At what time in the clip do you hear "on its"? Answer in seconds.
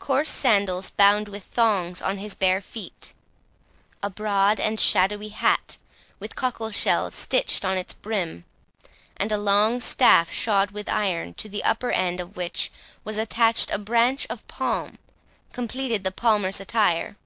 7.64-7.94